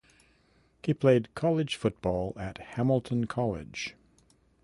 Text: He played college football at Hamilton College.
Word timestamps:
He 0.83 0.95
played 0.95 1.35
college 1.35 1.75
football 1.75 2.33
at 2.35 2.57
Hamilton 2.57 3.27
College. 3.27 3.93